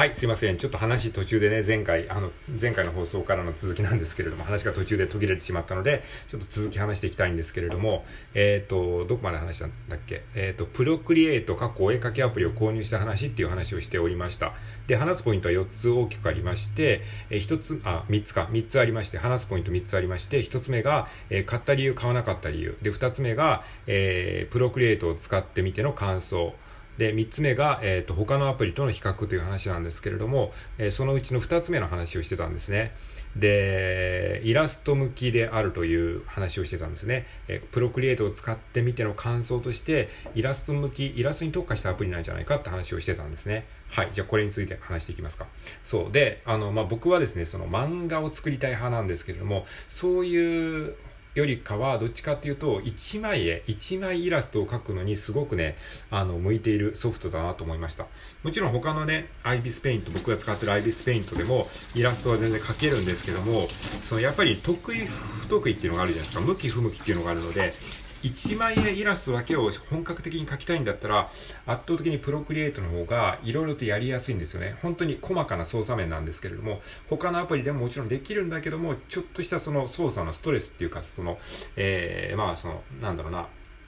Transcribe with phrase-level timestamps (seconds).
[0.00, 0.56] はい、すいません。
[0.56, 10.22] ちょっと話途中でね、前回、あの、前回の放送からの続きなんですけれども、話が途中で途切れてしまったので、ちょっと続き話していきたいんですけれども、えっ、ー、と、どこまで話したんだっけ？
[10.34, 14.54] えっ、ー、と、プロクリエイト、過去お絵かきアプリを購入した話っていう話をしておりました。
[14.86, 22.78] で、話すポイントは4つ大きくありまして、えー、1つ、あ、3つか、3つありまして、話すポイント3つありまして、1つ目が、え、買った理由、買わなかった理由。
[22.80, 26.54] で、2つ目が、え、プロクリエイトを使ってみての感想。
[27.00, 32.92] で、3つ目が、えっ、ー、と、他のアプリとの比較という話なんですけれども、えー、そのうちの2つ目の話をしてたんですね。
[33.34, 37.24] で、イラスト向きであるという話をしてたんですね。
[37.48, 43.64] え、プロクリエイトを使ってみての感想として、イラスト向き、イラストに特化したアプリなんじゃないかって話をしてたんですね。
[43.88, 44.10] はい。
[44.12, 45.46] じゃあこれについて話していきますか。
[45.82, 46.12] そう。
[46.12, 50.96] で、あの、まあ、僕はですね、その漫画を作りたい派なんですけれども、そういう
[51.34, 55.76] よりかはどっちかっていうと1枚絵1枚イラストを描くのにすごくね
[56.10, 58.06] あの向いているソフトだなと思いました。
[58.42, 63.68] もちろん他のねアイビスペイント僕が使ってるアイビスペイントでもイラストは全然描けるんですけども
[64.04, 66.44] そのやっぱり得意不得意っていうのがあるじゃないですか。
[66.44, 67.74] 向き不向きっていうのがあるので
[68.22, 71.28] 1枚絵イラストだけを本格的に描きたいんだったら
[71.66, 74.76] 圧倒的にプロクリエイトの方がいろいろとやりやすいんですよね。
[74.82, 81.38] 本当に細かな操作面なんですけれども他のアプリでももちろんできるんだけどもちょっとしたその操作のストレスっていうかその、
[81.76, 83.46] えー、まあそのなんだろうな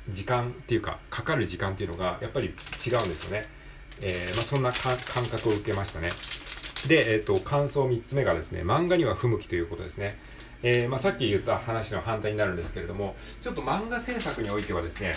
[0.08, 3.44] 時間っていうかかかる時間っていうのがやっぱり違うんですよね、
[4.00, 6.08] えー、まあ、そんな感覚を受けましたね。
[6.88, 10.19] で、えっ、ー、と感想3つ目がですね漫画には不向きということですね。
[10.62, 15.14] えー、まあ、さっき言った話の反対になるんですけれどもちょっと漫画制作においてはですね、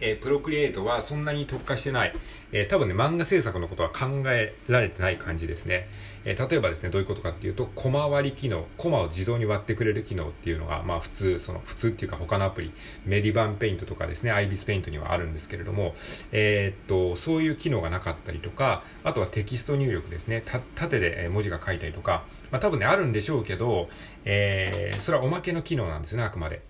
[0.00, 2.12] えー、プロクリエイトはそんなに特化してない、
[2.50, 5.86] えー、多分ね漫画制作のことは考えられてない感じですね。
[6.24, 12.72] えー、例えばですね、どういうことかっていうと、コマ割り機能、コマを自動に割ってくれる機能っていうのが、まあ普通、その普通っていうか他のアプリ、
[13.04, 15.94] メディバンペイントとかですね、アイビスペイントにはあるんですけれども、
[16.32, 20.42] えー、っと、そういう機能がなかったりとか、あとはテキスト入力ですね、
[20.74, 23.88] 縦で文字が書いたりとか、まあ多分ね、あるんでしょうけど、
[24.24, 26.62] えー、それはおまけの機能なんですね、あくまで。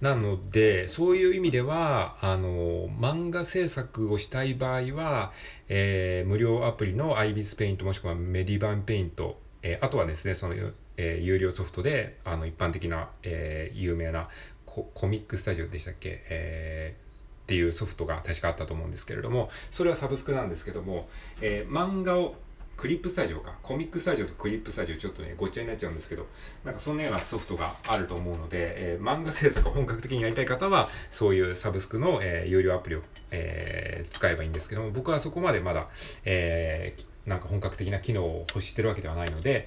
[0.00, 5.32] なので、そういう意味では、あの、漫画制作をしたい場合は、
[5.68, 10.54] えー、無料アプリの IBIS ペイントもしくはメディバンペイント、えー、あとはですね、その、
[10.96, 14.28] えー、有料ソフトで、あの、一般的な、え、有名な
[14.66, 16.94] ココミックスタジオでしたっけ、え、
[17.42, 21.08] っていうソフトが確かあったと思うんですけれども、それはサブスクなんですけども、
[21.40, 22.36] え、漫画を
[22.78, 23.54] クリップスタジオか。
[23.60, 26.28] コミックスタジオとクリップスタジオちょっとね、ごっちゃになっちゃうんですけど、
[26.64, 33.02] なんかそんなようなソフトがあると思うので、えー、漫画制作を本格的にやりたい方は、そういうサブスクの、えー、有料アプリを、
[33.32, 35.88] えー、使えばいいんですけども、僕はそこまでまだ、
[36.24, 39.66] えー、なんか本格的な機能を欲してるわけではないので、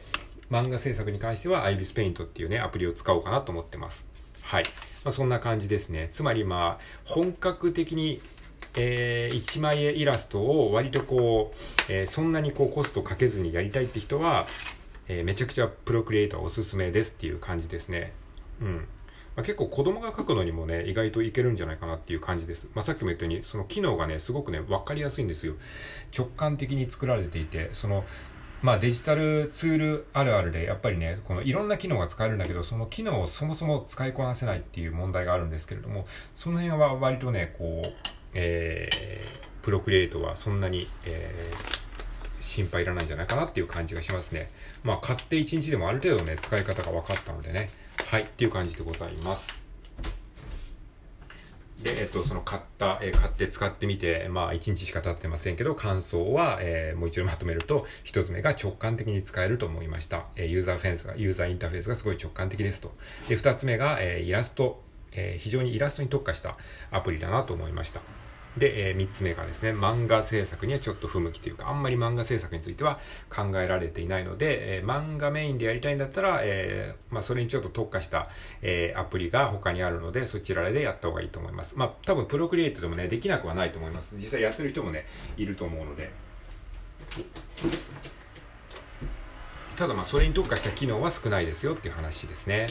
[0.49, 4.07] 漫画制作に関しては IBIS Paint っていうね、アプリを使おうかなと思ってます。
[4.41, 4.63] はい。
[5.03, 6.07] まあ、そんな感じですね。
[6.13, 8.21] つまりまあ、本格的に
[8.75, 14.45] えー、1枚絵イラストを割とこう、えー、そんなにこうコストかけずにやりたいって人は、
[15.07, 18.13] えー、めちゃくちゃプロクリエイターおすすめですっていう感じですね。
[18.61, 18.87] うん。
[19.35, 22.67] まあ、結構子供が描くのにもね、意外といけるんじゃないかなっていう感じです。
[22.73, 25.53] まあ、さっきも言ったように、その機能がね、すごくね、わかりやすいんですよ。
[26.17, 28.03] 直感的に作られていて、その、
[28.61, 36.05] まあデジタルツールあるあるで、やっぱりね、このいろんな機能が使えるんだけど、その機能をそもそも使いこなせないっていう問題があるんですけれども、
[36.35, 44.49] その辺は割とね、こう、えー、プロクリエイトはそんなに、えー、心配いらないんじゃないかなっていう感じがしますね。
[44.83, 47.69] まあ、買って1日でもある程度ね、使い方が分かったのでね、
[48.07, 49.61] はい、っていう感じでございます。
[51.83, 60.25] で、えっと、その買った、えー、買って使ってみて、まあ、1日しか経ってませんけど、感想は、えー、もう一度まとめると、1つ目が直感的に使えると思いました。
[60.35, 62.91] えー、ユーザーフェンスが、ユーザーインターフェースがすごい直感的ですと。
[63.27, 64.81] で、2つ目が、えー、イラスト、
[65.13, 66.57] えー、非常にイラストに特化した
[66.91, 68.01] アプリだなと思いました。
[68.57, 72.99] で、えー、3つ目がですね、漫画制作にはちょっと不向きというか、あんまり漫画制作については
[73.29, 78.29] 考えられていないので、えー、漫画メインでやりたいんだったら、えー、まあ、それにちょっと特化した、
[78.61, 81.77] えアプリが他にあるので、そちらでやった方がいいと思います。
[81.77, 84.15] まあ、多分プロクリエイトでもね、できなくはないと思います。
[84.15, 85.05] 実際やってる人もね、
[85.37, 86.11] いると思うので。
[89.77, 92.67] ただまあ、それに特化した機能は少ないですよっていう話ですね。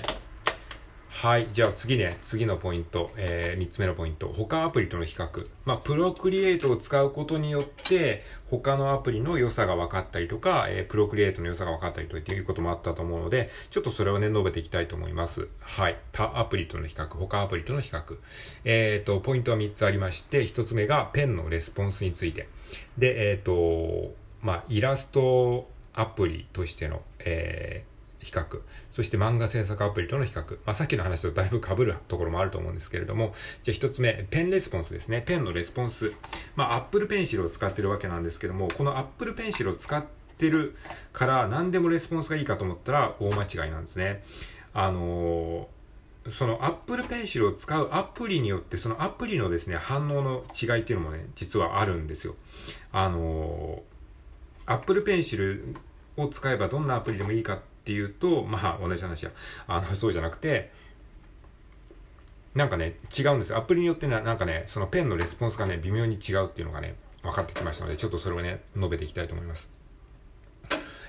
[1.21, 1.49] はい。
[1.53, 4.29] じゃあ次ね、次のポイント、えー、3つ目のポイント。
[4.29, 5.49] 他アプリとの比較。
[5.67, 15.49] まあ、プロクリエイトを使うことによって、他のアプリの良さが分かったりとか、えー、プロクリエイトの良さが分かったりということもあったと思うので、ちょっとそれをね、述べていきたいと思います。
[15.61, 15.99] はい。
[16.13, 18.17] 他アプリとの比較、他アプリとの比較。
[18.65, 22.49] えっ、ー、と、ポイントは3つありまして、1つ目がペンのレスポンスについて。
[22.97, 27.90] で、えっ、ー、と、まあ、イラストアプリとしての、えー、
[28.21, 28.61] 比較、
[28.93, 35.23] そして漫画制作アプリとの比較、まあ、さっきの話とだいぶ被るところもあると思うんですけれども、じゃあ一つ目、ペンレスポンスですね。
[35.23, 36.13] ペンのレスポンス。
[36.57, 40.05] まあ、Apple Pencil を使ってるわけなんですけども、この Apple Pencil を使っ
[40.39, 40.77] てる
[41.13, 44.23] から何でもレスポンスがいいかと思ったら大間違いなんですね。
[44.73, 45.81] あのー
[46.29, 52.37] その Apple Pencil を使うアプリによって、そのアプリのですね、反応の違いっていうのもね、実はあるんですよ。
[52.93, 55.77] あのー、Apple Pencil
[56.19, 59.33] を使えばどんなアプリでもいいかっていうと、まあ同じ話や。
[59.67, 60.71] あの、 そうじゃなくて、
[62.55, 63.57] なんかね、違うんです。
[63.57, 69.69] アプリによってな、なんかね、そのペンのレスポンスがね、微妙に違うっていうのがね、分かってきましたので、ちょっとそれをね、述べていきたいと思います。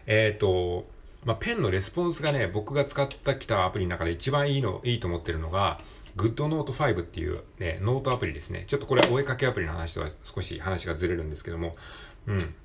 [0.08, 0.88] えっ、ー、と、
[1.24, 5.80] まあ、ペンのレスポンスがね、僕が使ってきたアプリの中で一番いいの、いいと思ってるのが、
[6.18, 8.66] GoodNote 5っていうね、ノートアプリですね。
[8.68, 11.76] ちょっとこれお絵かきアプリの話とは少し話がずれるんですけども、
[12.26, 12.56] うん。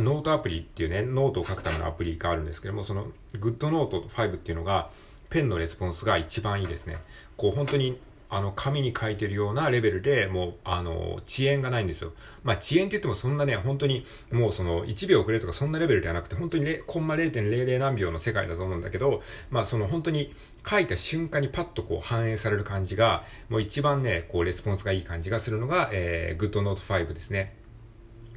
[0.00, 4.90] ノートアプリっていうね、ノートを書くためのアプリがあるんですけども、その GoodNote5 っていうのが、
[5.28, 6.98] ペンのレスポンスが一番いいですね。
[7.36, 7.98] こう本当に
[8.28, 12.12] あの、紙に書いてるようなレベルでもう、あの、遅延がないんですよ。
[12.42, 20.32] まあ、遅延って言ってもそんなね、本当に、もうその、1秒遅れとかそんなレベルではなくて、本当にねコンマ0.00何秒の世界だと思うんだけど、まあ、その本当に
[20.68, 27.54] 書いた瞬間にパッとこう反映される感じが、もう一番ね、こう、レスポンスがいい感じがするのが、えー、GoodNote 5ですね。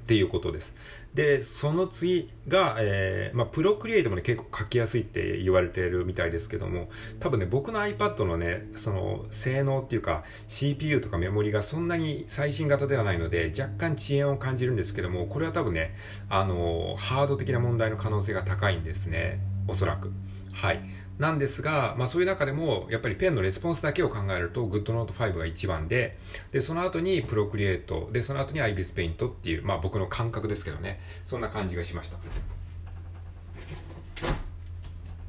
[0.10, 0.74] っていうことです。
[1.14, 6.90] で、その次が、えー、まあ、プロクリエイトもね、結構書きやすいって言われてるみたいですけども、
[7.20, 15.92] 多分ね、僕の iPad のね、その、性能っていうか、CPU とかメモリがそんなに最新型ではないので、若干遅延を感じるんですけども、これは多分ね、
[16.28, 19.40] あの、ハード的な問題の可能性が高いんですね。
[19.68, 20.12] おそらく。
[20.54, 20.82] はい。
[21.20, 26.18] なんですが、まあそういう中でも、やっぱりペンのレスポンスだけを考えると、GoodNote 5が一番で、
[26.52, 32.18] で、その後に Procreate、で、その後に Ibis Paint っていう、まあ僕の感覚ですけどね、そんな感じがしました。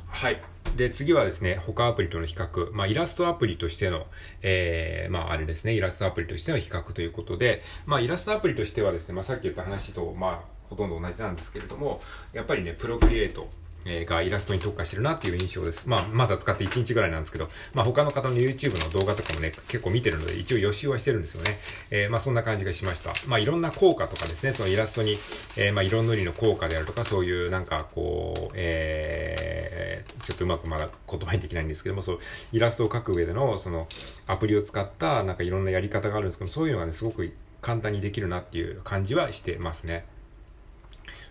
[0.07, 0.41] はい。
[0.77, 2.73] で、次はですね、他アプリとの比較。
[2.73, 4.07] まあ、イラストアプリとしての、
[4.43, 12.01] えー、まあ、あれですね、イラストアプリとしての比較ということで、まあ、イラストアプリとしてはですね、まあ、さっき言った話と、まあ、ほとんど同じなんですけれども、
[12.33, 13.49] やっぱりね、プロクリエイト、
[13.85, 15.89] えー、がイラストに特化してるなっていう印象です。
[15.89, 21.59] まあ、まだ使って1日ぐらいなんですけど、まあ他の方の YouTube の動画とかもね、結構見てるので、一応予習はしてるんですよね。
[21.91, 23.13] えー、まあそんな感じがしました。
[23.27, 25.17] まあいろんな効果とかですね、そのイラストに、
[25.57, 32.19] えー、まあ色塗りの効果であるとか、そういうなんかこう、えー、ちょっとうまくまだ言葉にできないんですけども、そう、
[32.53, 33.87] イラストを描く上での、その、
[34.27, 40.05] アプリを使った、なんかいろんなやり方があるんですけど、そういうのがね、すごく簡単にできるなっていう感じはしてますね。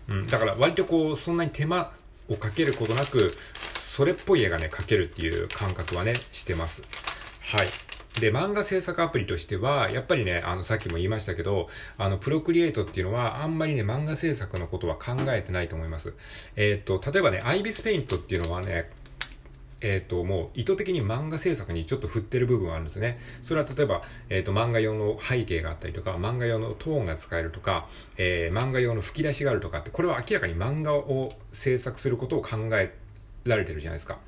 [0.08, 1.92] うん、だから割とこう、そんなに手間
[2.30, 6.82] をかけることなく、それっぽい絵がね、描けるっていう感覚はね、してます。
[7.40, 7.66] はい。
[8.18, 16.14] で、漫画制作アプリとしては、やっぱりね、あの、さっきも言いましたけど、あの、プロクリエイトっていうのは、あんまりね、漫画制作のことは考えてないと思います。
[16.56, 18.90] えー、っと、例えばね、アイビスペイントっていうのはね、
[19.80, 23.18] えっ、ー、と、もう意図的に漫画制作にちょっと振ってる部分はあるんですね。
[23.42, 27.86] それは例えば、えっ、ー、と、漫画用の背景があったりとか、漫画用のトーンが使えるとか、
[28.16, 32.94] えー、漫画用の吹き出しがあるとかって、これは明らかに漫画を制作することを考え
[33.44, 34.18] られてるじゃないですか。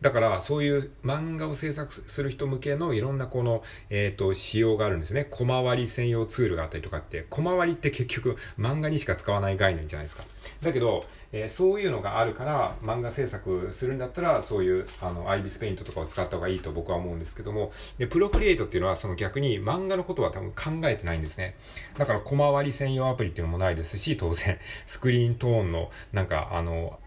[0.00, 5.26] だから、そういう漫画を制作する人向けのいろんなこの、えっ、ー、と、仕様があるんですね。
[5.30, 10.24] 小回り専用ツールがあったりとかって、小回りって結局漫画にしか使わない概念じゃないですか。
[10.62, 21.56] だけど、えー、そういうのがあるから、漫画制作するんだったら、そういう、あの、アイビスペイントとかを使った方がいいと僕は思うんですけども、で、プロクリエイトっていうのは、その逆に漫画のことは多分考えてないんですね。
[21.98, 26.98] だから、小回り専用アプリっていうのもないですし、当然、スクリーントーンの、なんか、あの、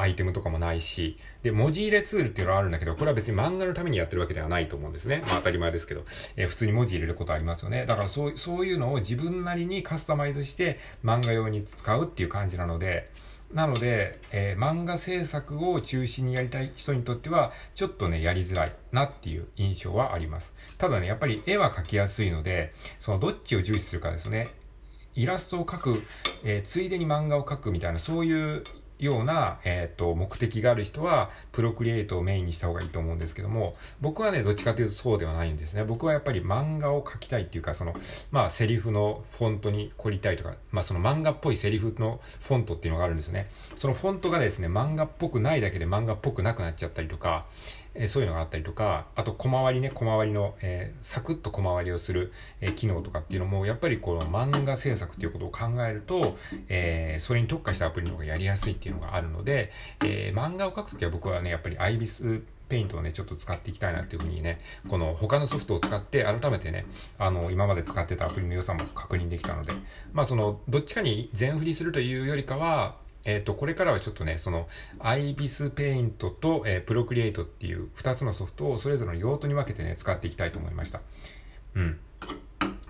[0.00, 5.22] アイテムとかもないし、で、文字入れツールっていうのはあるんだけど、これは別に漫画のためにやってるわけではないと思うんですね。
[5.26, 6.04] まあ当たり前ですけど、
[6.36, 7.84] えー、普通に文字入れることありますよね。
[7.86, 13.10] だからそう、そういうのを自分なりにカスタマイズして漫画用に使うっていう感じなので、
[13.52, 20.54] なので、えー、漫画制作を中心にやりたい人にとっては、ちょっとね、やりづらいなっていう印象はあります。
[20.76, 24.48] ただね、やっぱり絵は描きやすいので、そのどっちを重視するかですね。
[25.14, 26.02] イラストを描く、
[26.44, 28.64] えー、ついでに漫画を描くみたいな、そういう
[28.98, 35.84] ような、えっ、ー、と、目的がある人は、プロクリエイトをメインにした方がいいと思うんですけども、僕はね、どっちかというとそうではないんですね。
[35.84, 37.94] 僕はやっぱり漫画を描きたいっていうか、その、
[38.30, 43.48] まあ、セリフのフォントに凝りたいとか、まあ、その漫画っぽいセリフのフォントっていうのがあるんですね。
[43.76, 47.46] そのフォントがですね、漫画っぽくないだけで漫画っぽくなくなっちゃったりとか、
[47.94, 56.36] えー、そういうのがあったりとか、あと小回りね、小回りの、えー、サクッと小回りをする、えー、機能とかっていうのも、やっぱりこの漫画制作っていうことを考えると、
[56.68, 59.72] えー、それに特化したアプリの方がやりやすいっていうのがあるので、
[60.04, 66.86] えー、漫画を描くときは僕はね、やっぱりアイビスペイントをね、ちょっと使っていきたいなっていうふうにね、この他のソフトを使って改めてね、
[67.18, 69.72] あの、今まで使ってたアプリの良さも確認できたので、
[70.12, 72.96] まあその、どっちかに全振りするというよりかは、
[73.28, 74.68] えっ、と、これからはちょっとね、その、
[75.00, 81.02] IBIS Paint と、えー、Procreate っていう2つのソフトをそれぞれの用途に分けてね、使っていきたいと思いました。
[81.74, 81.98] うん。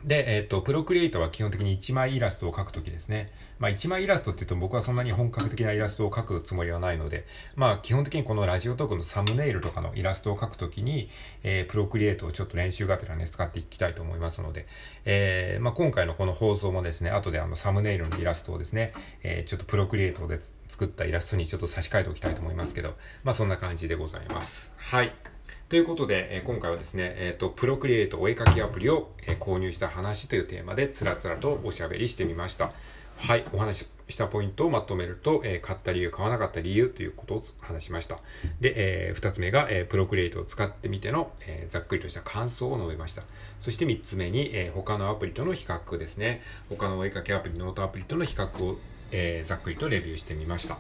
[0.05, 3.31] で、えっ、ー、と、プロクリエイトは基本的に1枚イラストを描くときですね。
[3.59, 7.25] まあ、1枚イラストって言うと僕はそんなに本格的なイラストを描くつもりはないので、
[7.57, 11.09] まあ、基本的にこのラジオトークのサムネイルとかのイラストを描くときに、
[11.43, 14.67] えー、プロクリエイトをちょっと練習がてらね、使っていきたいと思いますので、
[15.05, 20.39] えー、まあ、今回のこの放送もですね、後であの、サムネイルのイラストをですね、えー、ちょっとプロクリエイトで
[20.69, 24.73] 作ったイラストにちょっと差し替えておきたいと思いますけど、まあ、そんな感じでございます。
[24.77, 25.38] はい。
[25.69, 32.73] ということで、えー、今回はですね、えっ、ー、と、プロクリエイトお絵かきアプリを、えー、購入した話というテーマでつらつらとおしゃべりしてみました。
[33.19, 38.17] はい、お話ししたポイントをまとめると、えー、買った理由、買わなかった理由ということを話しました。
[38.61, 43.25] で、えー、二つ目が、えー、プロクリエイトを使ってみての、えー、ざっくりとした感想を述べました。
[43.61, 46.41] そして三つ目に、えー、他のアプリとの比較ですね。
[46.71, 48.79] 他のお絵かきアプリ、ノートアプリとの比較を、
[49.13, 50.79] えー、ざっくりとレビューしてみました。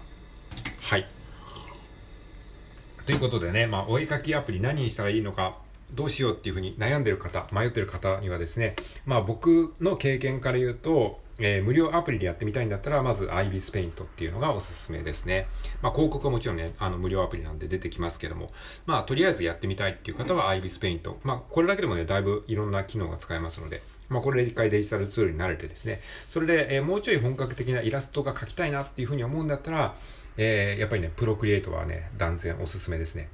[0.80, 1.17] はい。
[3.08, 5.56] ということでね、まあ、お絵かきアプリ何にしたらいいのか、
[5.94, 15.46] どうしようっていうふうに悩んでる方、迷ってる方にはですね、まあ僕の経験から言うと、えー、無料アプリでやってみたいんだったら、まず IBIS Paint っていうのがおすすめですね。
[15.80, 18.50] まあ広告はもちろんね、あの無料アプリなんで出てきますけども、
[18.84, 21.14] まあとりあえずやってみたいっていう方は IBIS Paint。
[21.22, 29.94] まあこれだけでもね、だいぶいろんな機能が使えますので、まあこれで一回デジタルツールに慣れてですね、それで、えー、もうちょい本格的なイラストが描きたいなっていうふうに思うんだったら、
[30.38, 33.28] えー、やっぱりね、プロクリエイトはね、断然おすすめですね。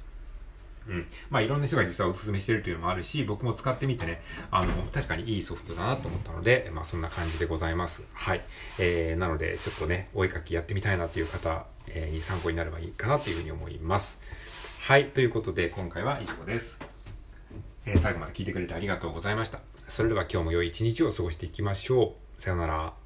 [0.87, 1.07] うん。
[1.29, 4.21] まあいろんな人が実はお勧めしてるというのもあるし、僕も使ってみてね、
[4.51, 8.03] あの、確かにいいソフトだなと思ったので、まあそんな感じでございます。
[8.13, 8.41] はい。
[8.79, 14.19] えー、なので、ちょっとね、お絵かきやってみたいなっていう方、え、に参考になればいいかなというふうに思います。
[14.81, 15.05] はい。
[15.09, 16.79] ということで、今回は以上です。
[17.85, 19.59] えー、最後まで聞いてくれてありがとうございました。
[19.87, 22.41] それでは今日も良い一日を過ごしていきましょう。
[22.41, 23.04] さようなら。